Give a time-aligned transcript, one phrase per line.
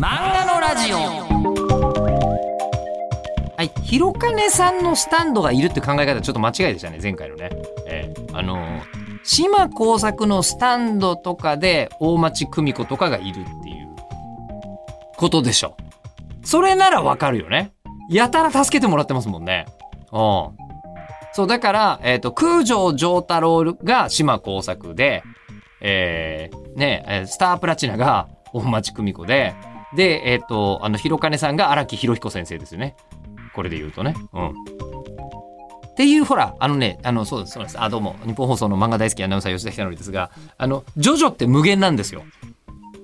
[0.00, 0.96] 漫画のラジオ
[3.56, 7.50] はい、ひろかねさんのスタンドがいるって考え方ちょっと間違いでしたね前回のね。
[7.86, 13.94] えーあのー島耕作のスタンドとかで大町久美子とかがいるっていう
[15.18, 15.76] ことでしょ。
[16.42, 17.74] それならわかるよね。
[18.08, 19.66] やたら助けてもらってますもんね。
[20.10, 20.56] うん。
[21.32, 25.22] そう、だから、えっ、と、空城城太郎が島耕作で、
[25.82, 29.54] えー、ね、えスタープラチナが大町久美子で、
[29.94, 32.96] で、えっ、と、あの、ひろかねさんが荒木博彦先生ですよね。
[33.54, 34.14] これで言うとね。
[34.32, 34.48] うん。
[34.50, 34.52] っ
[35.96, 37.82] ていう、ほら、あのね、あの、そうです、そうです。
[37.82, 42.22] あ、どうも、日本放送の漫画大好きアナウンサー吉田ひたのりですが、あの、ジョジョって無限なんですよ。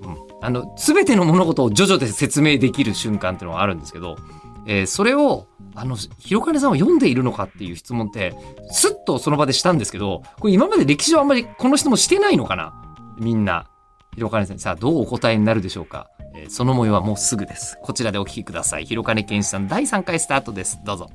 [0.02, 0.16] うん。
[0.40, 4.16] あの、すべての物事をジョジョで説明できる瞬間っていうのがあるんですけど、
[4.66, 8.34] えーそれを、あの、ひろかねさんは読んでいるのかっていう質問って、
[8.70, 12.72] すっとその場でしたんですけど、これ今まで歴史上あんまりこの質問してないのかな？
[13.18, 13.66] みんな。
[14.14, 17.78] ひろかねさん、さあどうお答えになるでしょうか、えーその模様はもうすぐです。
[17.82, 18.84] こちらでお聞きください。
[18.86, 20.78] ひろかねけんしさん第3回スタートです。
[20.84, 21.10] どうぞ。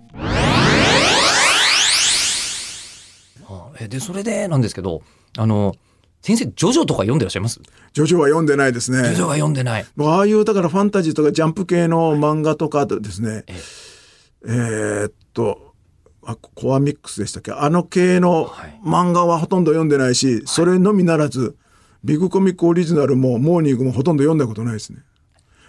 [3.47, 5.01] あえで、それでなんですけど、
[5.37, 5.75] あの、
[6.21, 7.59] 先生、ジョジョとか読んでらっしゃいます？
[7.93, 9.03] ジョジョは読んでないですね。
[9.03, 9.85] ジョジョは読んでない。
[9.99, 13.53] ああいうだからファンタジーとかジャンプ系の漫画とかですね、え
[14.45, 15.73] えーっと
[16.23, 17.51] あコアミックスでしたっけ？
[17.51, 21.55] あの系のはい漫画はほとんど読んでないし、それのみならず
[22.03, 24.99] ビッグコミックオリジナルもモーニングもほとんど読んだことないですね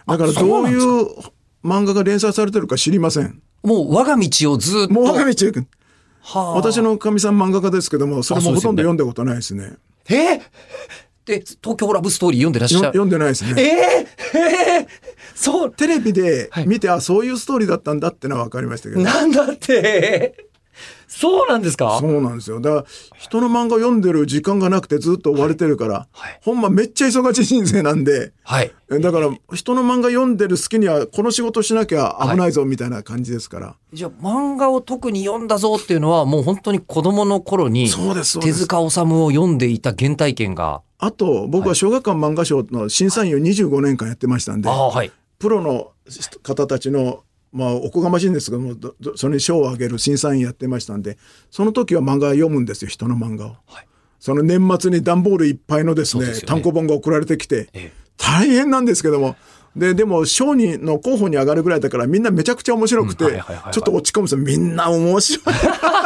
[0.06, 1.06] だからどういう
[1.64, 3.40] 漫画が連載されてるか知りません。
[3.62, 4.92] もう我が道をずっと。
[4.92, 5.66] もう我が道行く。
[6.22, 6.52] はあ。
[6.54, 9.76] 私のかみさん漫画家ですけどもそれもほとんど読んだことないですね。
[10.08, 10.14] え？
[10.14, 10.40] ー
[11.24, 12.84] で、東京ラブストーリー読んでらっしゃる。
[12.86, 13.54] よ読んでないですね。
[13.56, 14.06] え？
[14.34, 14.78] ー、え？
[14.80, 14.86] ー、
[15.36, 16.66] そう、テレビではい。
[16.66, 19.02] 見て、あそういうストーリーだったんだってのは分かりましたけど。
[19.02, 20.46] なんだって。
[21.14, 21.98] そうなんですか？
[22.00, 22.60] そうなんですよ。
[22.60, 22.84] だから、
[23.18, 28.72] 人の漫画を読んでる時間がなくてずっと追われてるから、はいほんまめっちゃ忙しい人生なんで、はい。
[28.90, 33.76] えだから、人の漫画読んでる好きには、この仕事しなきゃ危ないぞみたいな感じですから。
[33.92, 40.80] じゃあ漫画を特に読んだぞっていうのはもう本当に子供の頃にそうです手塚治虫を読んでいた原体験が。
[40.98, 45.10] あと、僕は小学館漫画賞の審査員を25年間やってましたんではい。
[45.38, 45.90] プロの
[46.42, 51.18] 方たちの、まあ、おこがましいんですけども、どどそれに賞をあげる審査員やってましたんで、
[51.50, 53.56] その時は漫画を読むんですよ、人の漫画を。
[53.66, 53.86] はい
[54.18, 59.34] その年末に段ボールいっぱいのですね、ね単行本が送られてきて、ええ大変なんですけども、
[59.74, 63.42] で、でも、賞にの候補に上がるぐらいだから、みんなめちゃくちゃ面白くて、
[63.72, 64.40] ちょっと落ち込むんですよ。
[64.40, 65.54] みんな面白い。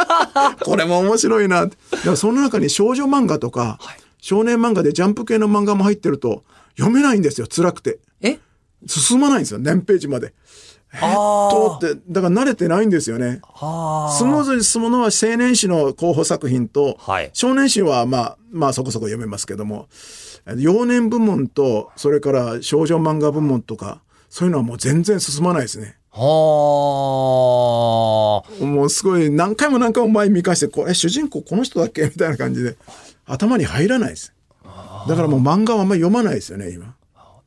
[0.65, 1.67] これも面白いな。
[1.67, 6.43] だからその中に少女漫画とか、はい少年漫画でジャンプ系の漫画も入ってると、
[6.75, 7.99] 読めないんですよ、辛くて。
[8.21, 8.39] え？
[8.85, 10.33] 進まないんですよ、何ページまで。
[10.93, 11.09] えー
[11.77, 13.41] っとって、だから慣れてないんですよね。
[13.43, 19.87] あスムーズに進むのは青年誌の候補作品と、はい少年誌はまあ、まあそこそこ読めますけども、
[20.57, 25.97] 幼年部門と、それから少女漫画部門とか、そういうのはもう全然進まないですね。
[26.11, 26.21] は
[28.61, 28.63] あ。
[28.63, 32.77] もうすごい何回も何回も前見返して、これ主人公この人だっけみたいな感じで、
[33.25, 34.33] 頭に入らないです。
[35.07, 36.95] だからもう漫画はあんまり読まないですよね、今。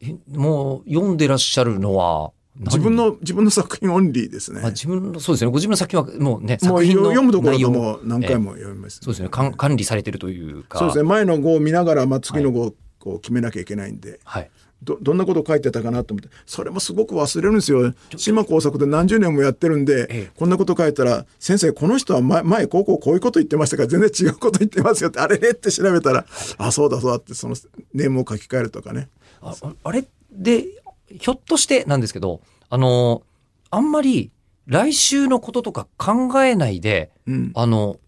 [0.03, 4.61] えもう読んでらっしゃるのは何自分の、自分の作品オンリーですね。
[4.63, 5.51] あ自分のそうですね。
[5.51, 9.01] ご自分の作品はもうねもう作品の読むところでも何回えも読みます。
[9.03, 9.29] そうですね。
[9.31, 10.79] 管管理されてるというか。
[10.79, 11.05] そうですね。
[11.05, 14.51] 前の号を見ながら、まあ、次の号をこう決めなきゃいけないんで、はい。
[14.83, 17.95] ど、どんなこと書いてたかなと思って、それもすごく忘れるんですよ。
[18.17, 20.31] 島工作で何十年もやってるんで、ええ。
[20.35, 23.83] こんなこと書いたら、先生、この人は前、前、こうこうこういうこと言ってましたか？
[23.83, 26.25] ら、全然違うこと言ってますよって、あれれって調べたら、
[26.57, 27.57] あ、そうだそうだって、その
[27.93, 29.09] ネームを書き換えるとかね。
[29.43, 30.67] あああれで
[31.19, 33.23] ひょっとしてなんですけどあの
[33.71, 34.31] あんまり
[34.67, 37.53] 来週のこととか考えないで、うん。
[37.55, 37.99] あの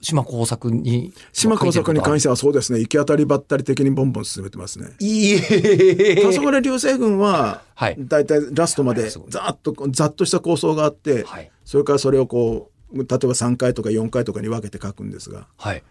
[0.00, 4.90] 島工作に島工作に関ししてはそうですね、行き当たりばったり的にボンボン進めてますね。
[4.96, 6.16] ていいえ。
[6.20, 9.20] 黄昏流星群ははい、だいたいラストまでざ
[9.50, 11.50] っと、ざっとした構想があって、はい。
[11.64, 15.82] それからそれをこう、例えば3回とか4回とかに分けて書くんですが、はい。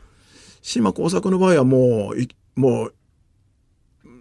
[0.62, 2.94] 島工作の場合はもう、いもう、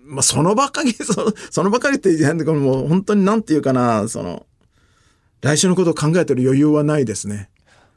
[0.07, 4.47] まあ、そのばかり、 そのそのばかりって言って変だけど、もう本当になんていうかな、その、
[5.43, 7.51] 来週のことを考えてる余裕はないですね。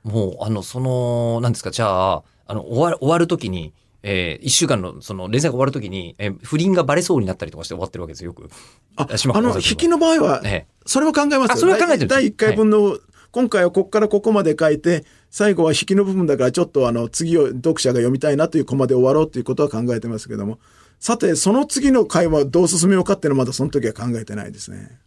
[0.04, 8.50] もうあのそのなんですかじゃああの終わる終わる時にえー、1週間のその連載が終わるときに、えー不倫がバレそうになったりとかして終わってるわけですよ、よく。
[8.96, 11.46] あ、島あの、引きの場合は、えそれは考えますよ。
[11.50, 12.98] あそれは考えてる第1回分の、
[13.32, 20.60] 今回はここからここまで書いて、最後は引きの部分だからちょっとあの、次を読者が読みたいなというコマで終わろうということは考えてますけども、
[21.00, 25.00] さて、その次の回はどう進めようかっていうのはまだその時は考えてないですね。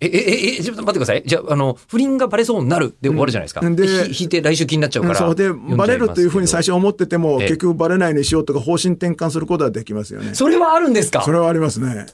[0.00, 1.22] え、え、え、え、ちょっと待ってください。
[1.24, 3.60] じゃあ、あの、不倫がバレそうになるで終わるじゃないですか。
[3.64, 5.14] うんで、引いて来週気になっちゃうから。
[5.14, 10.34] そうで、バレるというふうに最初思ってても、ええ結局バレないようにしようとか方針転換することはできますよね。
[10.34, 11.22] それはあるんですか？
[11.22, 12.06] それはありますね。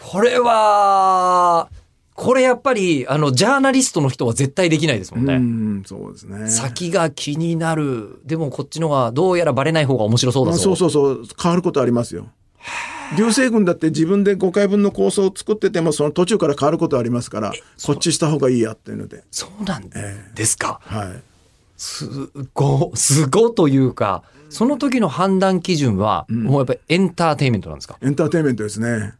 [0.00, 1.68] これは、
[2.14, 5.34] これやっぱり、あの、ジャーナリストの人は絶対できないですもんね。
[5.34, 6.48] うん、そうですね。
[6.50, 8.20] 先が気になる。
[8.26, 10.58] でもこっちのがどうやらバレない方が面白そうだぞ。
[10.58, 12.28] あそうそうそう、変わることありますよ。
[13.16, 17.52] 流星群だって自分で5回分の構想を作ってても、その途中から変わることありますから、
[17.84, 19.24] こっちした方がいいやっていうので。
[19.30, 20.80] そうなんえですか？
[20.84, 21.22] はい。
[21.76, 22.06] す
[22.52, 27.96] ご、すごというか、その時の判断基準は、もうやっぱりエンターテインメントなんですか？
[28.02, 29.14] エンターテインメントですね。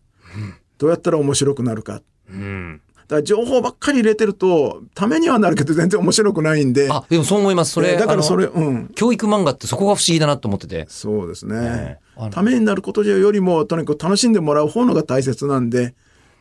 [0.76, 2.02] どうやったら面白くなるか。
[2.32, 2.81] うん。
[2.97, 6.88] だから情報ばっかり入れてると、ためにはなるけど全然面白くないんで。
[6.91, 7.73] あ、でもそう思います。
[7.73, 8.88] それ、えーだからそれ、あのうん。
[8.94, 10.87] 教育漫画ってそこが不思議だなと思ってて。
[10.88, 11.99] そうですねえ。
[11.99, 15.94] えあのためになることよりも、とにかく楽しんでもらう方のが大切なんで、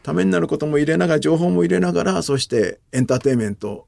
[0.03, 3.87] ためになることも入れながら、情報も入れながら、そしてエンターテインメント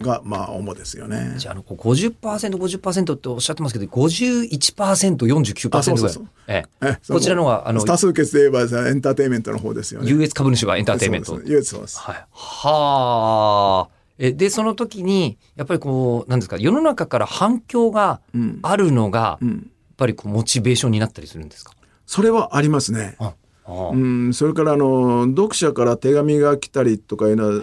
[0.00, 1.34] が、まあ、主ですよね。
[1.36, 2.12] じゃあ、あの、こう50%、
[2.56, 6.12] 50%っておっしゃってますけど、51%、49%あそうぐらい。
[6.12, 10.08] そうそうえええこちらのが、あの、多数決で言えばエンターテインメントの方ですよね。
[10.10, 11.40] 優越株主はエンターテインメント。
[11.44, 11.98] 優越そうです。
[11.98, 12.16] はい。
[12.32, 13.94] はあ。
[14.18, 18.58] え、で、その時に、やっぱりこう、なんですか、世の中から反響がうん。
[18.62, 19.70] あるのが、やっうん。
[19.96, 21.72] ぱりこう、モチベーションになったりするんですか？
[22.06, 23.16] それはありますね。
[23.18, 23.34] あ
[23.66, 27.62] あうん、それからあの読者から手紙が来たりとかいうのは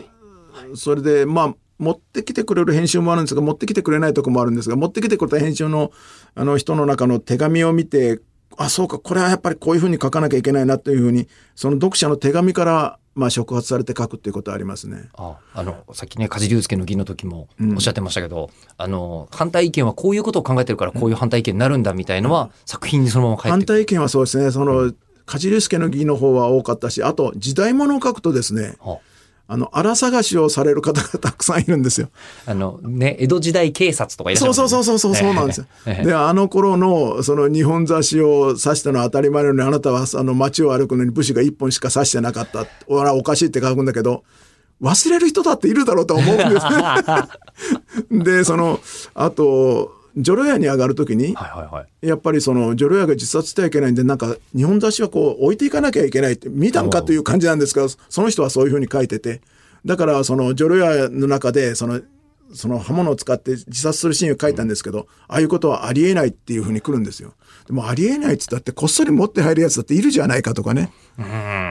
[0.75, 5.91] それでまあ持ってきてくれる編集もあるんですが持ってきてくれないとこもあるんですが持ってきてくれた編集の
[6.35, 8.19] あの人の中の手紙を見て
[8.57, 15.09] あそうかこれはやっぱりこういうふうに書かなきゃいけないなというふうにその読者の手紙からまあ触発されて書くっていうことはありますね。
[15.15, 23.51] ああの、さっきね、梶龍介の議の時もうんおっしゃってましたけど、あの、反対意見はこういうことを考えてるからこういう反対意見になるんだみたいのは、作品にそのまま書いてる。
[23.53, 24.93] 反対意見はそうですねその
[25.25, 28.97] 梶龍介の議の方は多かったしあと時代物を書くとですねはあ
[29.55, 32.09] の荒探しをされる方がたくさんいるんですよ。
[32.45, 35.65] あの、ね、江戸時代警察とかいらっしゃそういますよねそうそうそうそうそうなんですよ。
[35.85, 44.23] ええであの頃のその日本雑誌を指したのは当たり前なのにあなたはあの街を歩くのに武士が一本しか指してなかった俺はおかしいって書くんだけど
[44.81, 48.23] 忘れる人だっているだろうとは思うんですね。
[48.23, 48.79] でその
[49.15, 51.35] あとジョロ屋に上がる時に。
[52.01, 59.41] やっぱりそのジョロ屋が自殺してはいけないんでなんか日本雑誌はこう置いていかなきゃいけないって見たんかという感じなんですけどその人はそういうふうに書いてて
[59.85, 62.01] だからそのジョロ屋の中でその
[62.53, 67.33] その刃物を使って自殺するシーンを書いたんですけど、ああいうことはありえないっていうふうに来るんですよ。
[67.67, 70.91] でもありえないっつったってこっそり持って入るやつだっているじゃないかとかね。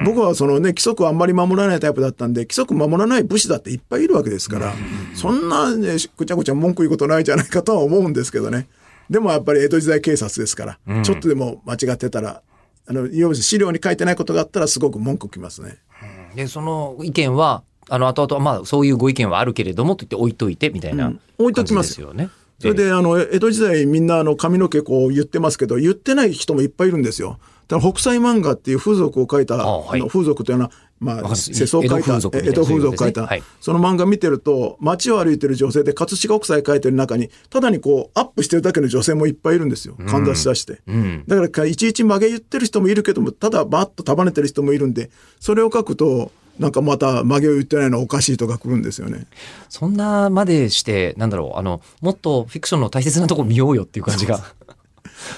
[0.05, 4.75] 僕はそのね規則をあんまり守らないタイプだったんで規則守らない武士だっていっぱいいるわけですから、
[5.15, 8.69] そんなねぐちゃぐちゃ文句言うことないじゃないかとは思うんですけどね。
[9.09, 12.43] でもやっぱり江戸時代警察ですから、ちょっとでも間違ってたら
[12.89, 15.79] あの要するに資料に書いてないことがあったらすごく文句きますね。
[16.35, 21.21] で、その意見は、あの、後々、まあ、そういうご意見はあるけれども、と言って置いといて、みたいな、うん。
[21.39, 22.01] 置いときます。
[22.01, 22.31] よね。
[22.59, 27.39] それであの江戸時代みんなあの髪の毛こう言ってますけど言ってない人もいっぱいいるんですよ。
[27.69, 30.01] だから北斎漫画っていう風俗を書いたあはい。
[30.01, 33.29] あの風俗というのはまあ世相を書いた江戸風俗を書いた。
[33.61, 39.95] その漫画見てると街を歩いてる女性で葛飾北斎書いてる中にただにこうアップしてるだけの女性もいっぱいいるんですよ。
[40.09, 40.81] かんざし出して。
[40.87, 41.25] うん。
[41.27, 45.11] だからかいちいち曲げ言ってる人もいるけどもただバッと束ねてる人もいるんで
[45.41, 49.27] それを書くとなんかまた曲げを言ってないのはおかしいとか来るんですよね。
[49.69, 54.41] そんなまでして、なんだろう、あの、もっとフィクションの大切なとこ見ようよっていう感じが。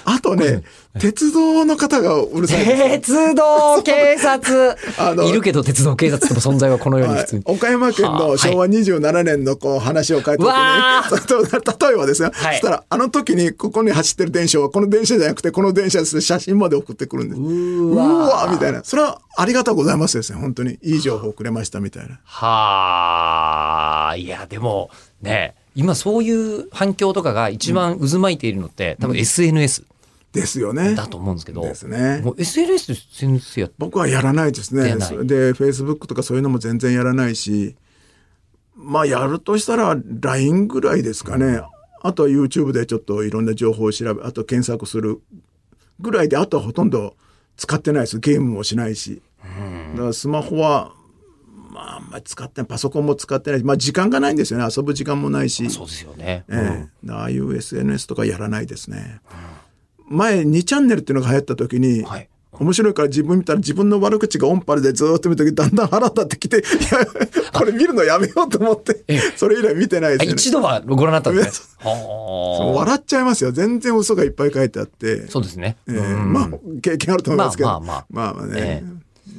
[0.05, 0.63] あとね
[0.99, 2.65] 鉄道の方がうるさい。
[2.65, 4.75] 鉄道警察。
[4.97, 7.41] あのいるけど鉄道警察の存在はこの世にはい普通に。
[7.45, 12.55] 岡山県の昭和27年のこう話を書いた時に、わーそれと例えばですね、はい。
[12.55, 16.21] そしたらあの時にここに走ってる電車はこの電車じゃなくてこの電車です。
[16.21, 17.35] 写真まで送ってくるんで。
[17.35, 17.41] す。
[17.41, 18.81] ううわーみたいな。
[18.83, 20.39] それはありがとうございますですね。
[20.39, 20.79] 本当に。
[20.81, 22.19] いい情報くれましたみたいな。
[22.23, 24.89] はあ、いや、でも、
[25.21, 29.85] ね、今そういう反響とかが一番渦巻いているのって、多分 SNS
[30.33, 30.93] ですよね。
[30.93, 32.19] だと思うんですけど、ですね。
[32.21, 34.83] もう SNS 先生やっ僕はやらないですね。
[35.23, 37.77] で、Facebook とかそういうのも全然やらないし、
[38.75, 41.61] まあやるとしたら LINE ぐらいですかね。
[42.01, 45.21] あとは YouTube でちょっといろんな情報を調べ、あと検索する
[46.01, 47.15] ぐらいで、あとはほとんど
[47.55, 48.19] 使ってないです。
[48.19, 49.21] ゲームもしないし。
[49.93, 50.91] だからスマホは、
[51.69, 52.67] まああんまり使ってない。
[52.67, 54.67] パソコンも使ってないし、まあ時間がないんですよね。
[54.75, 55.69] 遊ぶ時間もないし。
[55.69, 56.43] そうですよね。
[56.49, 59.21] ええああいう SNS とかやらないですね。
[60.07, 67.05] 前2チャンネルっていうのが流行った時に、はい面白いから自分見たら自分の悪口がオンパレでずーっと見た時だんだん腹立ってきて、いや、
[67.53, 69.05] これ見るのやめようと思って、
[69.37, 70.33] それ以来見てないあですよね。
[70.33, 71.85] 一度はご覧になったんですね。
[72.75, 73.51] 笑っちゃいますよ。
[73.51, 75.27] 全然嘘がいっぱい書いてあって。
[75.27, 75.77] そうですね。
[75.87, 76.49] ええうんまあ、
[76.81, 77.69] 経験あると思いますけど。
[77.69, 78.83] まあまあまあまあね、え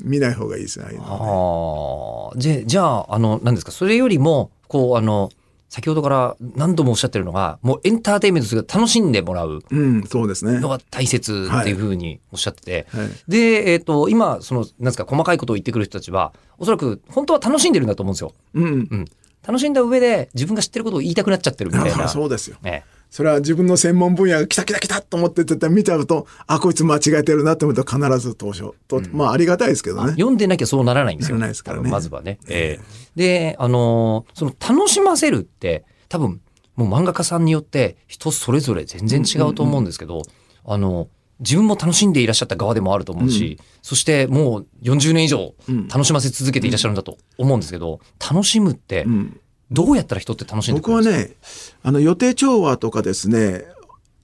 [0.03, 0.85] 見ない方がいいですね。
[0.87, 2.41] ああいうのはね。
[2.41, 5.31] じゃじゃあ、あの、何ですか、それよりも、こう、あの、
[5.71, 10.59] 先ほどから何度もおっしゃってるのが、もうエンターテインメントというか楽しんでもらううん、そうですね。
[10.59, 18.35] のが大切っていうふうにおっしゃってて、はいで、えっ、と、今、その、なんですか、細かいことを言ってくる人たちは、おそらく本当は楽しんでるんだと思うんですよ。
[18.55, 18.65] うん。
[18.65, 19.05] うん。
[19.47, 22.09] 楽しんだ上で自分が知ってることを言いたくなっちゃってるみたいあな。
[22.11, 22.57] そうですよ。
[22.63, 22.85] ね。
[23.11, 28.73] それは自分の専門分野が来た来た来たと思ってて見ちゃうと、あ、こいつ間違えてるなって思うと必ず当初。
[28.87, 30.13] とまあありがたいですけどね。
[30.13, 31.37] 読んでなきゃそうならないんですよ。
[31.37, 32.39] ならないですからねまずはね。
[32.49, 36.41] ええで、あのーその楽しませるって、多分、
[36.77, 40.23] もう漫画家さんによって人それぞれ全然違うと思うんですけど、
[40.65, 41.09] あの、
[41.41, 45.55] 自分も楽しんでいらっしゃった側でもあると思うし、そしてもう40年以上
[45.89, 49.05] 楽しませ続けていらっしゃるんだと思うんですけど、楽しむって、
[49.71, 51.83] どうやったら人って楽しんでくれるんですか？
[51.83, 53.65] 僕はね、あの予定調和とかですね、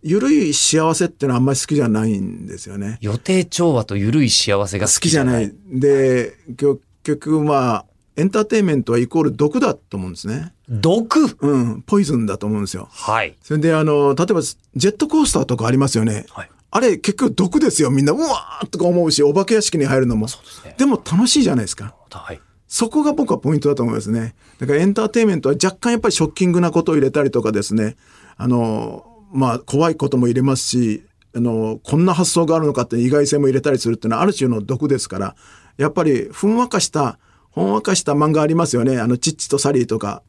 [0.03, 2.99] ゆるい幸せってのはあんまり好きじゃないんですよね。
[3.01, 5.53] 予定調和と緩い幸せが好好きじゃない。
[5.69, 7.87] で、結局まあ、
[8.17, 10.53] エンターテインメントはイコール毒だと思うんですね。
[10.69, 11.37] 毒？
[11.41, 12.89] うん、ポイズンだと思うんですよ。
[12.91, 13.37] はい。
[13.43, 16.27] それであの、例えばジェットコースターとかありますよね。
[16.31, 16.51] はい。
[16.71, 17.91] あれ結局毒ですよ。
[17.91, 20.29] みんな、うわーとか思うし、お化け屋敷に入るのも。
[20.29, 21.95] すねでも楽しいじゃないですか。
[22.11, 22.41] はい。
[22.77, 24.35] そこが僕はポイントだと思いますね。
[24.59, 27.97] だからエンターテイメントは若干やっぱりショッキングなことを入れたりとかですね、
[28.37, 31.03] あの、まあ怖いことも入れますし、
[31.35, 35.37] あの、こんな発想があるのかって意外性も入れたりするっていうのはある種の毒ですから、
[35.79, 37.19] やっぱりふんわかした、
[37.51, 39.01] ほんわかした漫画ありますよね。
[39.01, 40.23] あの、チッチとサリーとか。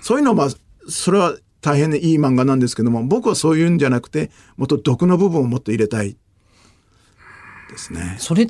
[0.00, 0.50] そういうのは、
[0.88, 6.16] それは大変いい漫画なんですけども、僕はそういうんじゃなくて、もっと毒の部分をもっと入れたい。
[7.70, 8.16] ですね。
[8.20, 8.48] それっ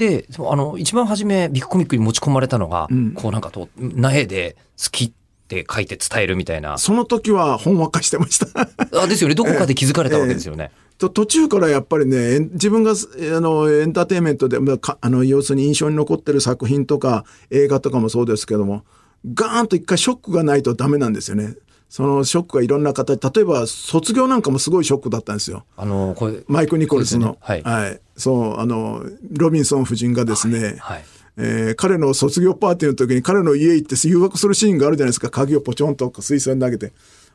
[0.00, 5.12] て、そうあの、一番初めビッグコミックに持ち込まれたのが、んこうなんかと、苗で好きっ
[5.46, 6.78] て書いて伝えるみたいな。
[6.78, 8.68] その時はほんわかしてました。
[9.02, 9.34] あですよね。
[9.34, 10.70] どこかで気づかれたわけですよね。
[10.96, 18.84] と途中からやっぱりね自分がえあのエンターテインメントでまあかあの要するに印象に残ってる作品とか映画とかもそうですけども
[19.32, 21.54] ガーンと一回ショックがないとダメなんですよね。
[21.90, 25.64] そのショックがいろんな形例えば卒業なんかもすごいショックだったんですよ。
[25.76, 27.36] あの、これ、マイク・ニコルズの。
[27.44, 31.04] そうですよねはいそう、あの、ロビンソン夫人がですね、はい。
[31.36, 35.30] えー彼の卒業パーティーの時に彼の家行って誘惑するシーンがあるじゃないですか。
[35.30, 36.92] 鍵をポチョンと水槽に投げて。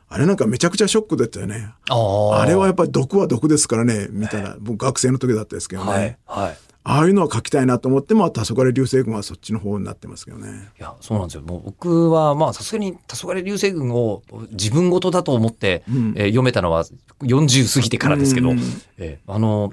[0.08, 1.68] あれなんかめちゃくちゃショックだったよね。
[1.90, 5.90] あれはやっぱり毒は毒ですからね、みたいな、僕学生の時だったですけどね。
[5.90, 6.16] はい。
[6.26, 6.56] はい。
[6.88, 10.70] ああいうのは書きたいなと思って、まあ、黄昏流星群はそっちの方になってますけどね。
[10.78, 11.42] いや、そうなんですよ。
[11.42, 16.84] もう僕は、まあ、さすがに、黄昏流星群を自分事だと思って、えー読めたのは
[17.22, 18.60] 40過ぎてからですけど、うん
[18.98, 19.72] えーあの、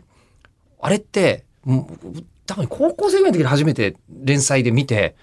[0.82, 5.16] あれって、もう多分高校生ぐらいの時に初めて連載で見て、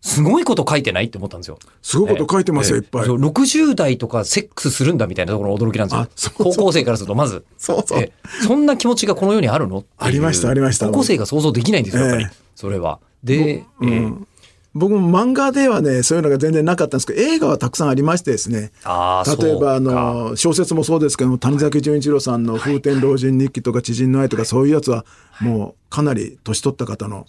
[0.00, 1.58] すごいこと書いてないって思ったんですよ。
[1.82, 3.06] すごいこと書いてますよ、えーいっぱい。
[3.06, 3.14] そ。
[3.14, 6.32] う60代とかセックスするんだみたいなところ驚きなんですよ。
[6.36, 7.44] 高校生からすると、まず。
[7.58, 7.98] そうそう。
[7.98, 9.84] えーそんな気持ちがこの世にあるの？
[9.98, 10.86] ありましたありました。
[10.86, 12.24] 高校生が想像できないんですよ、やっぱり。
[12.24, 13.00] ええそれは。
[13.22, 14.26] で、えー
[14.76, 18.72] 僕も漫画ではね、そういうのが全然なかったんですけど、映画はたくさんありましてですね。
[19.40, 25.04] 例えば、あの、小説もそうですけども、谷崎潤一郎さんの風天老人日記とか知人の愛とか、そういうやつは、
[25.40, 27.28] もうかなり年取った方の、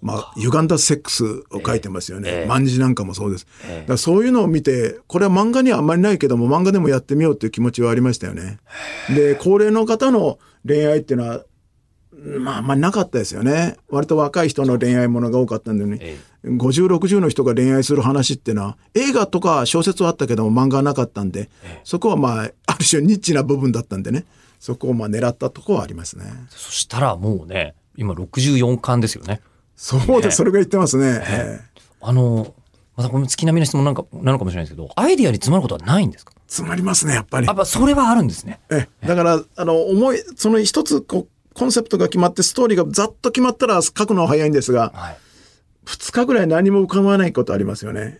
[0.00, 2.30] まあ、歪んだセックスを書いてますよね。
[2.30, 3.46] ええ万事なんかもそうです。
[3.64, 8.58] ええだからそういうのを見て、これは漫画にはあんまりないけども、漫画でもやってみようっていう気持ちはありましたよね。
[9.14, 11.44] で、高齢の方の恋愛っていうのは、
[12.40, 13.76] まあ、あんまりなかったですよね。
[13.88, 15.98] 割と若い人の恋愛ものが多かったんでね。
[16.00, 21.50] え50、60の人が恋愛する話っていうのは、映画とか小説はあったけども漫画はなかったんで、
[21.84, 24.24] そこはまあ、ある種ニッチな部分だったんでね、
[24.60, 26.24] そこをまあ狙ったところはありますね。
[26.48, 29.40] そしたらもうね、今64巻ですよね。
[29.80, 31.22] そうです、それが言ってますね。
[31.24, 32.54] ええあの、
[32.96, 36.32] またこの月並みな質問なんか、なのかもしれないですけど、アイディアに詰まることはないんですか？
[36.48, 37.56] 詰まりますね、やっぱりやっ。
[37.56, 38.58] ぱそれはあるんですね。
[38.70, 45.16] ええだから、あの、思い、その一つこう、コンセプトが決まって、ストーリーがざっと決まったら書くのは早いんですが、はい。
[45.84, 48.18] 二日ぐらい何も浮かばないことありますよね。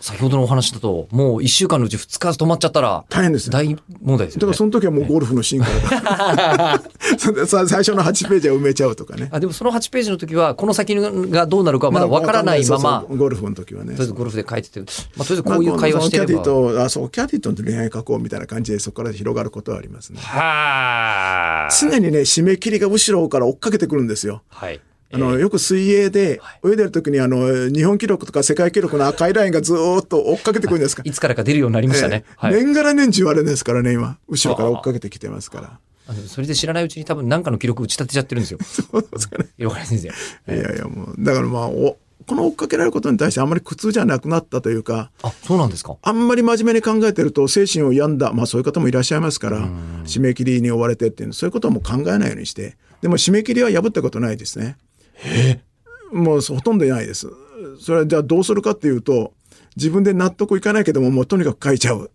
[0.00, 3.52] 先ほどのお話だと、もう1週間のうち2日止まっちゃったら、大変ですよ。
[3.52, 3.66] 大
[4.00, 4.40] 問題ですよね。
[4.40, 9.28] だからその時はもうゴルフのシーンから だ最初の8ページは埋めちゃうとかね。
[9.32, 13.90] あでもその8ページの時は、この先がどうなるかはまだわからないまま、ゴルフの時はね。
[13.90, 16.32] とりあえずゴルフで書いてて、まあ、とりあえずこういう会話してれば。
[16.32, 20.20] まあキャディと、あ、そう、キャディと恋愛書こうみたいな感じでそこから広がることはありますね。
[20.20, 21.68] はあ。
[21.70, 24.42] 常にね、締め切りが後ろから追っかけてくるんですよ。
[24.48, 24.80] はい。
[25.16, 32.24] あの、よく水泳で泳いでる時にあの、日本記録とか世界記録の赤いラインがずーっと追っかけてくるんですかいつからか出るようになりましたね。
[32.26, 32.52] ええはい。
[32.62, 34.18] 年がら年中あれですからね、今。
[34.28, 35.78] 後ろから追っかけてきてますから。
[36.28, 38.58] それで知らないうちに多分何かの記録打ち立てちゃってるんですよ。
[38.62, 39.48] そうですかね。
[40.48, 41.96] いやいや、もう、だからまあ、お
[42.28, 45.96] この追っかけられることに対してあんまり苦痛じゃなくなったというか、あ、そうなんですか？
[46.02, 49.68] あんまり真面目に考えてると精神を病んだ、まあそういう方もいらっしゃいますから、
[50.06, 54.76] 締め切りに追われてっていうの、そういうことはもう考えないようにして、でも締め切りは破ったことないですね。
[56.12, 57.28] もうほとんどないです。
[57.80, 59.32] それはじゃあどうするかっていうと、
[59.76, 62.10] 自分で納得いかないけども、もうとにかく書いちゃう。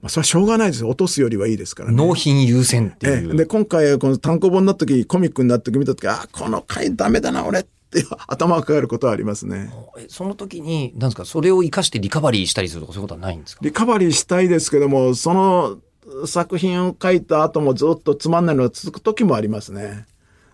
[0.00, 0.88] まあ、それはしょうがないですよ。
[0.88, 1.96] 落とすよりはいいですからね。
[1.96, 3.30] 納品優先っていう。
[3.30, 9.70] ええで、今回、この単行本になった時、コミックになった時見た時、あー、この回ダメだな、俺って 頭が抱えることはありますね。
[9.98, 13.60] えその時に、なんですか、それを生かしてリカバリーしたりするとかそういうことはないんですか？
[13.64, 15.78] リカバリーしたいですけども、その
[16.26, 20.06] 作品を書いた後もずっとつまんないのが続く時もありますね。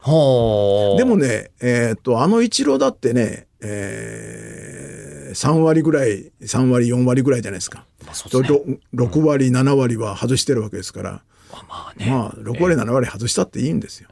[0.07, 0.99] はあ。
[0.99, 7.87] でもね、えーっと、あの一郎だってね、えー、3割ぐらい、3割、4割ぐらいじゃないですか。
[8.05, 8.49] まあすね。
[8.93, 11.23] ろ6割、7割は外してるわけですから、
[11.69, 12.11] まあね。
[12.11, 14.09] まあ、6割、7割外したっていいんですよ。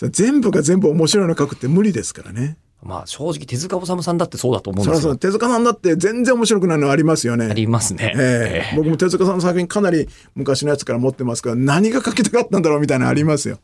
[0.12, 2.58] 全部が全部面白いの書くって無理ですからね。
[2.82, 5.16] まあ正直手塚治虫さんだってそうだと思うんですよ。
[5.16, 7.46] 手塚さんだって全然面白くないのありますよね。
[7.46, 8.12] ありますね。
[8.16, 13.58] ええ僕も手塚さんの作品かなり昔のやつから持ってますから何が書きたかったんだろうみたいなのありますよ。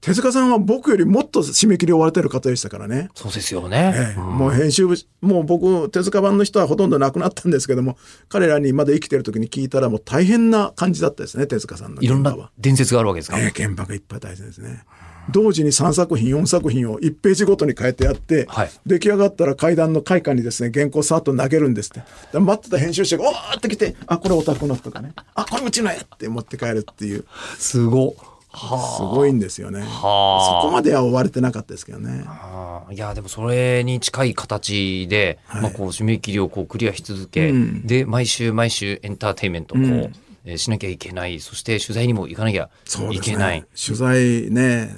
[0.00, 3.10] 手塚さんは僕よりもっと締め切りを追われてる方でしたからね。
[3.14, 3.92] そうですよね。
[3.94, 12.34] ええもう編集部もう僕手塚版の人はほとんど亡くなったんですけども彼らにまだ生きてる時に聞いたらもう大変な感じだったですね手塚さんのいろんな。
[12.58, 13.38] 伝説があるわけですか。
[13.38, 14.84] ええ現場がいっぱい大変ですね。
[15.28, 22.02] 同時に3作品4作品を1ページごとに変えてやって、はい出来上がったら階段の階下にですね原稿さっと投げるんですって
[22.32, 27.24] で待ってた編集者がおーって来て「あこれオタクの」とかね「あこれうちのや」って持って帰るっていう
[27.58, 28.06] すご。
[28.08, 29.80] はすごいんですよね。
[29.80, 30.62] はあ。
[30.62, 32.24] そこまでは追われてなかったですけどね。
[32.90, 37.86] いやでもそれに近い形で、まあ、こう締め切りをこうクリアし続け、うん。
[37.86, 39.92] で毎週毎週エンターテインメントをこう、うん。
[40.44, 41.38] えーしなきゃいけない。
[41.40, 42.70] そして取材にも行かなきゃ
[43.12, 43.60] いけない。
[43.60, 43.66] ね。
[43.76, 44.96] 取材ね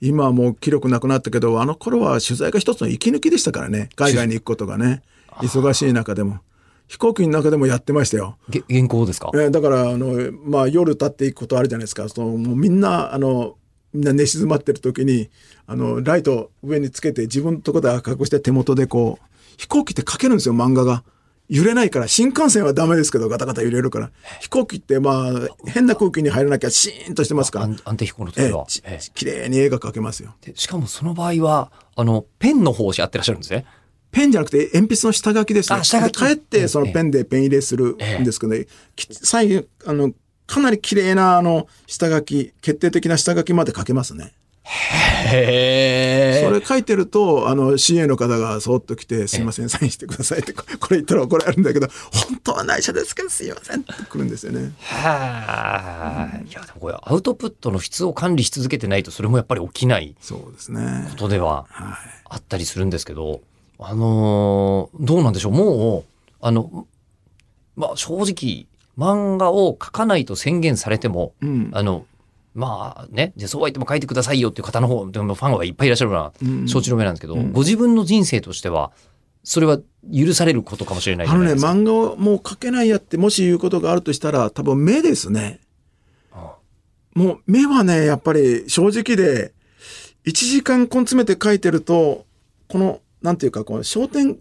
[0.00, 3.90] 今はもう記録なくなったけどあの頃は取材が一つの息抜きでしたからね。
[3.94, 5.02] 海外に行くことがね。
[5.38, 6.40] 忙しい中でも
[6.86, 8.36] 飛行機の中でもやってましたよ。
[8.50, 9.30] げ原稿ですか？
[9.34, 13.56] えーだからあの、まあ、夜経っていくことあるじゃないですかそのもうみんなあの
[13.92, 15.30] みんな寝静まってる時に
[15.66, 19.26] あのライト上につけて自分のとこで赤くして手元でこう
[19.56, 21.04] 飛行機って書けるんですよ漫画が。
[21.50, 24.10] 揺れないから新幹線はダメですけどガタガタ揺れるから
[24.40, 25.32] 飛行機ってまあ
[25.66, 28.66] 変な空気に入らなきゃシーンとしてますから安安定飛行の時は、
[29.14, 30.34] 綺麗に絵が描けますよ。
[30.40, 33.66] でしかもその場合はあのペンの方をやってらっしゃるんですね
[34.14, 35.78] ペンじゃなくて鉛筆の下書きですね。
[35.80, 40.12] あ下書きで帰ってそのペンでペン入れするんですけど、ねき最後、あの、
[40.46, 44.32] かなり綺麗なあの下書き、決定的な下書きまで書けますね。
[44.66, 54.72] へそれ書いてると、あの、CA の方がそーっと来て、すいません、サインしてくださいって、ここれ言ったら怒られるんだけど、本当は内緒ですけど、すいませんって来るんですよね。
[54.80, 61.16] はあ、いやでもこれアウトプットの質を管理し続けてないとそれもやっぱり起きないそうですねこ。
[61.16, 61.96] とでははい。
[62.30, 63.42] あったりするんですけど、
[63.78, 66.04] あのーどうなんでしょう、もう、
[66.40, 66.86] あの、
[67.76, 71.70] まあ正直、漫画を描かないと宣言されても、うん。
[71.72, 72.06] あの、
[72.54, 78.92] まあね、じゃあそうは言っても書いてくださいよっていう方の方、でもファンはいっぱいいらっしゃるのはうん承知の上なんですけど、うんご自分の人生としては、
[79.42, 79.78] それは
[80.14, 81.52] 許されることかもしれないじあのね。
[81.52, 85.60] 漫画をもう描けないやって、もし言うことがあるとしたら、多分目ですね。
[86.32, 86.54] あ
[87.14, 89.52] もう目はね、やっぱり正直で、
[90.24, 92.24] 1時間根詰めて書いてると、
[92.68, 94.40] この、なんていうか、この焦点距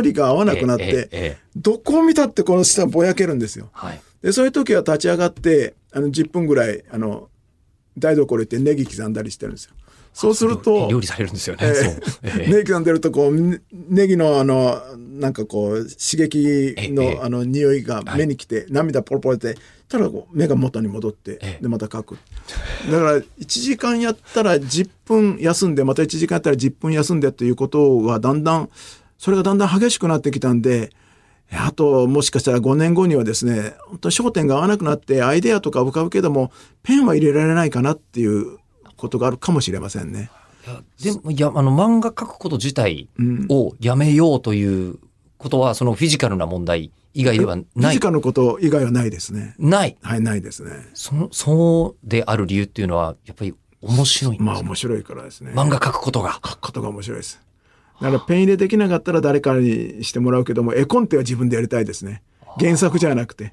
[0.00, 3.70] 離が合わなくなって、どこを見たってこの下ぼやけるんですよ。
[3.72, 4.00] はい。
[4.22, 7.28] で、そういう時は立ち上がって、あの、10分ぐらい、あの、
[7.98, 9.72] 台所行ってネギ刻んだりしてるんですよ。
[10.14, 11.66] そうすると、料理されるんですよね。
[11.66, 11.74] ええ。
[11.74, 11.94] そう。
[12.22, 12.52] ええ。
[12.52, 16.88] ネギ刻んでるとこうねネギのあのなんかこう刺激ええ。
[16.88, 19.56] のあの匂いが目に来て、涙ポロポロって
[19.88, 21.62] たらこう目が元に戻って、ええ。
[21.62, 22.18] でまた描く。
[22.90, 28.70] だから1時間やったら10分休んでまた1時間やったら10分休んでっていうことがだんだん
[29.18, 30.90] それがだんだん激しくなってきたんで
[31.50, 38.58] あともしかしたら5年後にはですね本当に焦点が合わなくなってアイデアとか浮かぶけどもペンは入れられないかなっていう
[38.96, 40.30] ことがあるかもしれませんね。
[40.66, 40.70] い
[41.06, 44.98] やでも、いや、あの、漫画描くこと自体うんをやめようという
[45.38, 47.92] ことは、そのフィジカルな問題以外ではフない。
[47.92, 49.54] ィジカルのこと以外はないですね。
[49.58, 49.96] ない。
[50.02, 50.70] はい、ないですね。
[50.94, 55.52] その、そうである理由っていうのは、やっぱり面白いんですよまあ面白いからですね。
[55.54, 56.32] 漫画描くことが。
[56.34, 57.40] 書くことが面白いです。
[58.00, 62.22] だからペン入れできなかったら誰かにしてもらうけども、絵コンテは自分でやりたいですね。
[62.58, 63.52] 原作じゃなくて。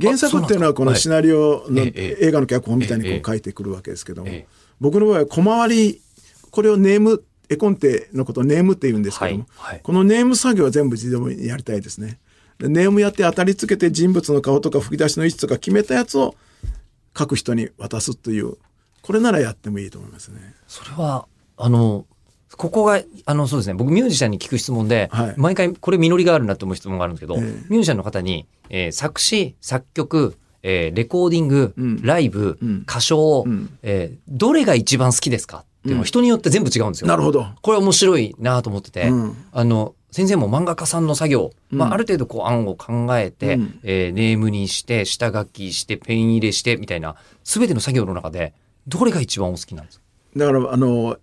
[0.00, 4.46] 原作っていうのはこのシナリオのええ映画の脚本みたいにこええう書いてくるわけですけどもええ、
[4.80, 6.02] 僕の場合は小回り、
[6.50, 12.18] これをネーム、絵コンテのことをネームって言うんですけども、はいはいこのネーム作業は全部自動にやりたいですね。
[12.58, 16.34] でネームやって当たり付けて人物の顔とか吹き出しの位置とか決めたやつを
[17.16, 18.56] 書く人に渡すという、
[19.02, 20.54] これならやってもいいと思いますね。
[20.66, 22.06] それは、あの、
[22.56, 30.36] ここが、あの、そうですね、僕ミュージシャンに聞く質問で、はい毎回これ実りがあるなって思う質問があるんですけど、ええミュージシャンの方に、えー作詞、作曲、
[30.68, 32.02] えーレコーディング、うん。
[32.02, 32.82] ライブ、うん。
[32.82, 33.70] 歌唱、うん。
[33.82, 37.06] えーどれが一番好きですかっていうのは人によって全部違うんですよ。
[37.06, 37.46] なるほど。
[37.62, 39.36] これ面白いなと思ってて、うん。
[39.52, 43.80] あの、先生も漫画家さんの作業、まあ、ある程度こう案を考えて、うん。
[43.84, 48.52] えーネームにして、下書きして、ペン入れして、みたいな、すべての作業の中で、
[48.88, 50.04] どれが一番お好きなんですか？
[50.36, 51.16] だから、あの、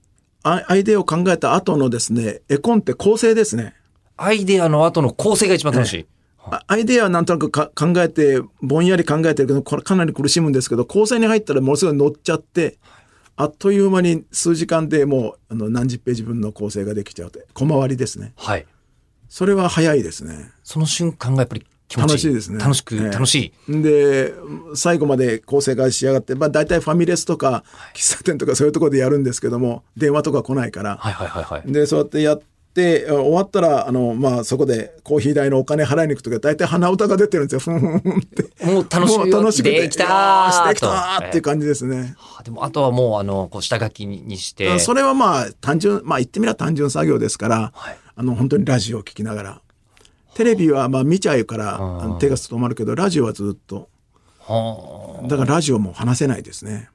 [0.43, 3.73] アアイデアを考えた後のですね、絵コンって構成ですね。
[4.15, 6.05] アイデアの後の構成が一番楽しい。
[6.45, 12.77] あアイデアはなんとなくか考えて、ぼんやり考えてるけど、これかなり苦しむんですけど、構成に入ったらものすごい乗っちゃって、
[13.35, 18.33] あっという間に数時間でもうあの何十ページ分の構成ができちゃうって、小回りですね。
[18.35, 18.65] はい。
[19.29, 20.51] それは早いですね。
[20.63, 22.09] その瞬間がやっぱり気持ちいい。
[22.09, 23.81] 楽しいですね楽しく、ええ楽しい。
[23.81, 24.33] で、
[24.75, 27.63] 最後まで構成が仕上がって、まあ大体ファミレスとか
[27.95, 30.97] 喫茶店とかそういうところでやるんですけども、電話とか来ないから。
[30.97, 31.71] はいはいはいはい。
[31.71, 37.73] で、そうやってやって、終わったら、あの、まあそこでコーヒー代のお金払いに行くときは大体鼻歌が出てるんですよ。
[37.73, 38.65] ふんふんふんって。
[38.65, 39.81] もう楽しいもう楽しくて。
[39.81, 42.15] できたよーしできたーとっていう感じですね。
[42.17, 44.79] はあでも、あとはもう、あの、こう、下書きにして。
[44.79, 49.61] それはまあ単純、まあ言ってみれば単純作業ですから、はいあの、本当にラジオを聞きながら。
[50.35, 53.89] テレビはまあ見ちゃうから手が止まるけど、ラジオはずっと。
[54.39, 56.89] はだからラジオも話せないですね。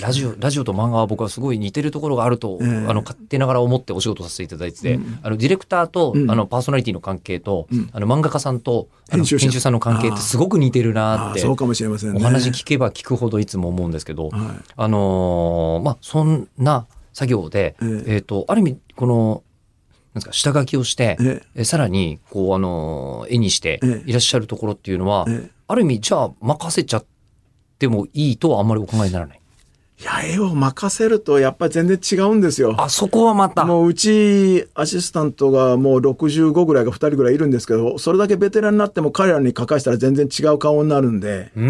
[0.00, 2.68] ラジオ、ラジオと漫画は僕はすごい似てるところがあると、ええ。
[2.68, 11.40] あの、勝手ながら思ってお仕事させていただいてて、あの、ディレクターと、あの、パーソナリティの関係と、あの、漫画家さんと、編集さんの関係ってすごく似てるなって。
[11.40, 12.18] そうかもしれませんね。
[12.20, 14.40] お話聞けば聞くほどいつも思うんですけど、はい。
[14.76, 18.16] あのーまあ、そんな作業で、ええ。
[18.18, 19.42] っ、と、ある意味、この、
[20.14, 21.42] なんですか、下書きをして、え。
[21.56, 24.10] えさらに、こう、あのー絵にしてええ。
[24.10, 25.50] いらっしゃるところっていうのは、ええ。
[25.68, 27.04] ある意味、じゃあ、任せちゃっ
[27.78, 29.40] てもいいとはあんまりお考えにならない？
[30.02, 32.74] いや、絵を任せるとやっぱり全然違うんですよ。
[32.76, 33.64] あ、そこはまた。
[33.64, 41.64] もううちアシスタントがもう65ぐらいが2人ぐらいいるんですけど、それだけベテランになっても彼らに書かしたら全然違う顔になるんで、うー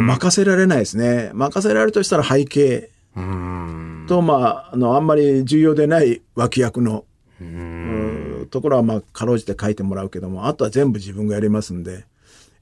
[0.00, 0.06] ん。
[0.06, 1.32] 任せられないですね。
[1.34, 4.06] 任せられるとしたら背景うーん。
[4.06, 7.04] と、まあ、あの、あんまり重要でない脇役の、
[7.40, 12.04] うんところはまあ、かろうじて書いてもらうけども、あとは全部自分がやりますんで、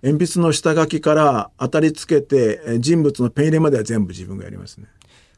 [0.03, 4.87] 鉛筆の下書きから当たりつけて、え人物のペン入れまでは全部自分がやりますね。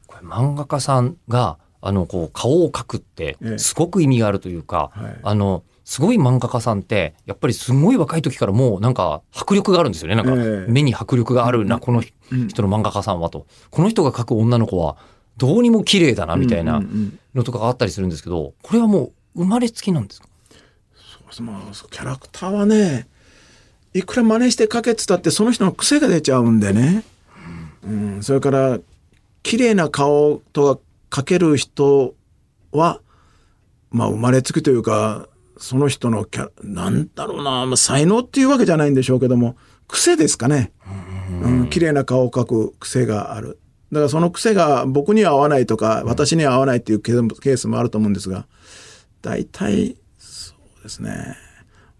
[0.06, 3.58] これ漫画家さんが、あの、こう、顔を描くってえ、え。
[3.58, 5.16] すごく意味があるというか、はい。
[5.22, 10.16] あの、すごい漫画家さんって、やっぱりすごい若い時からもうなんか迫力があるんですよね。
[10.16, 10.70] なんかええ。
[10.70, 13.46] 目に迫力があるな、この人の漫画家さんはと。
[13.70, 14.96] この人が描く女の子は
[15.38, 16.82] どうにも綺麗だな、みたいな
[17.34, 20.28] のとかがあったりするんですけど、これはもう生まれつきなんですか？
[21.40, 23.08] まあ、キャラクターはね
[23.94, 27.04] いくら真似して描けってたってその人の癖が出ちゃうんでね、
[27.84, 28.78] うん、それから
[29.42, 30.76] 綺麗な顔と
[31.10, 32.14] か描ける人
[32.72, 33.00] は
[33.90, 39.56] まあ生まれつきというかその人のキャなんだろうな、まあ、才能っていうわけじゃないんでしょうけども
[39.88, 40.70] 癖ですかね、
[41.42, 43.58] うん、綺麗な顔を描く癖がある。
[43.90, 48.46] だからその癖が僕には合わないとか私には合わないっていうケースもあると思うんですが
[49.22, 51.36] 大体そうですね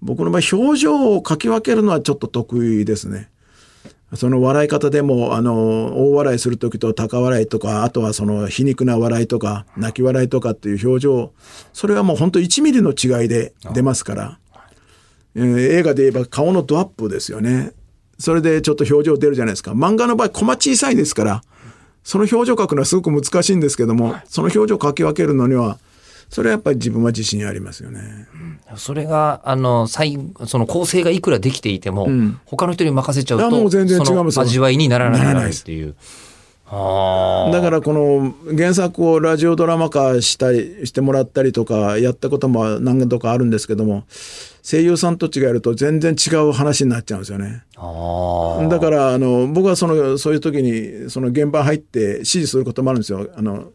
[0.03, 3.31] 僕の場合表情を描き分けるのはちょっと得意ですね。
[4.15, 11.33] その笑い方でもあの大笑いする時と高笑いとかあとはその皮肉な笑いとか泣き笑いとかっていう表情
[11.75, 14.39] それはもう本当1ミリの違いで出ますから、
[15.35, 17.73] えー映画で言えば顔のドアップですよね。
[18.19, 19.73] それでちょっと表情出るじゃないですか。
[19.73, 21.43] 漫画の場合コマ小さいですから
[22.03, 25.79] その表情描くのはすごく難しいんですけどもその表情描き分けるのには
[26.29, 28.29] それはやっぱり自分は自信ありますよね。
[28.77, 35.95] それが、あの、最後、その構成がいくらできていても、ん他の人に任せちゃうと、もう全然違いますよその味わいにならないっていう。
[36.71, 44.05] あだからこの原作をラジオドラマ化したりしてもらったりとかやったことも何度かあるんですけども
[44.63, 47.65] 声優さんと違えると全然違う話になっちゃうんですよね。
[48.69, 53.31] だからあの僕はそのそういう時にその現場入って指示することもあるんですよ。
[53.35, 53.73] あの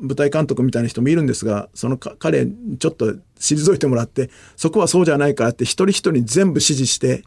[0.00, 7.24] 舞台監督みたいな人もいるんですがその彼ちょっと退いてもらってそこはそうじゃないからって一人一人に全部指示して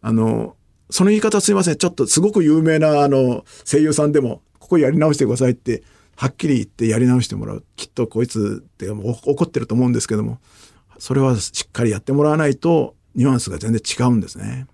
[0.00, 0.56] あの
[0.90, 1.76] その言い方すいません。
[1.76, 5.82] ちょっとすごく有名なあの声優さんでもここやり直してくださいって
[6.16, 7.64] はっきり言ってやり直してもらう。
[7.76, 10.38] きっとこいつって怒ってると思うんですけども
[10.98, 14.66] それはしっかりやってもらわないとニュアンスが全然違うんですね。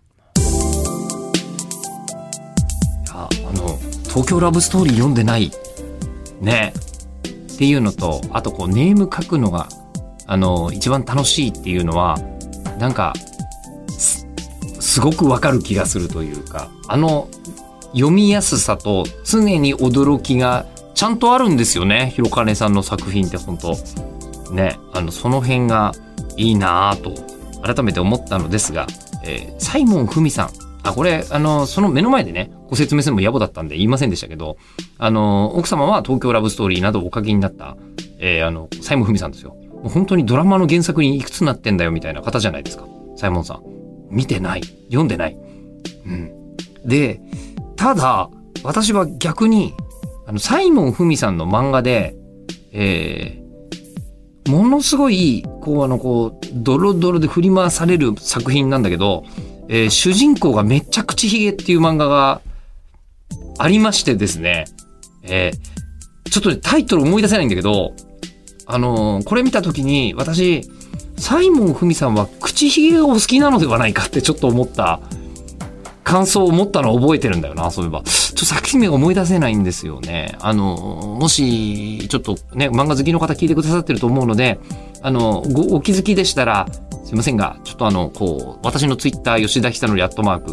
[3.10, 5.50] あの東京ラブストーリー読んでない。
[6.40, 6.72] ね。
[7.56, 9.68] っていうのとあとこうネーム書くのが
[10.26, 12.18] あの一番楽しいっていうのは
[12.78, 13.14] なんか
[13.96, 14.26] す
[14.78, 17.30] すごくわかる気がするというかあの
[17.92, 22.12] 読みやすさと常に驚きがちゃんとあるんですよね。
[22.14, 23.74] 広金さんの作品って本当。
[24.52, 25.92] ねあのその辺が
[26.36, 27.14] いいなぁと
[27.62, 28.86] 改めて思ったのですが、
[29.24, 30.65] えーサイモンふみさん。
[30.90, 34.56] あ、これ、あの、その目の前でね、ご説明するも野暮だったんで言いませんでしたけど、
[34.98, 37.76] あの、奥様は東京ラブストーリーなどをお書きになった、
[38.18, 39.56] えーあの、サイモンふみさんですよ。
[39.82, 42.86] もう本当にドラマの原作にいくつなってんだよみたいな方じゃないですか。
[43.16, 43.62] サイモンさん。
[44.10, 44.62] 見てない。
[44.86, 45.36] 読んでない。
[46.06, 46.32] うん。
[46.84, 47.20] で、
[47.76, 48.30] ただ、
[48.62, 49.74] 私は逆に、
[50.26, 52.16] あの、サイモン・フミさんの漫画で、
[52.72, 59.24] えー、ものすごい、こう、あの、こう、ドロドロで振り回される作品なんだけど、
[59.68, 62.40] えー主人公がめっちゃ口ひげっていう漫画が
[63.58, 64.66] ありましてですね、
[65.22, 65.76] えー
[66.30, 67.94] ちょっと、タイトル思い出せないんだけど、
[68.66, 70.62] あのーこれ見たときに、私、
[71.18, 75.00] サイモン・フミさんは口ひげがお好きなのではないかってちょっと思った、
[76.06, 78.02] 感想を持ったのを覚えてるんだよな、そういえば。
[78.02, 80.36] ちょっと作品名が思い出せないんですよね。
[80.40, 84.60] あのもし、ちょっとね、漫画好きの方聞いてくださってると思うので、
[85.02, 86.68] あの、ご、お気づきでしたら、
[87.06, 90.52] すいませんが、ちょっとあの、こう、私のツイッター、吉田久典アットマーク、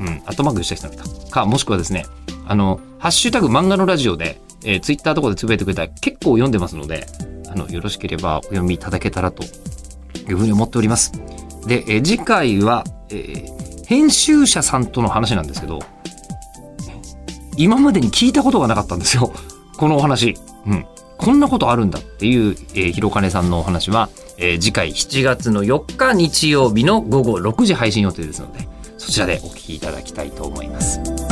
[0.00, 1.30] うん、アットマーク吉田久典か。
[1.30, 2.06] か、もしくはですね、
[2.46, 7.06] あの、ハッシュタグ漫画のラジオで、えー、ツイッターとかでつぶやいてくれたら結構読んでますので、
[7.48, 11.12] あの、よろしければお読みいただけたらというふうに思っております。
[11.66, 15.78] で、えー次回は、えー編集者さんとの話なんですけど、
[17.56, 19.32] 今までに聞いたことがなかったんですよ。
[19.76, 20.36] このお話。
[20.66, 20.86] うん。
[21.24, 31.23] こんなことあるんだっていう、えー、広金さんのお話は、えー次回7月の4日日曜日の午後6時配信予定ですので、そちらでお聞きいただきたいと思います。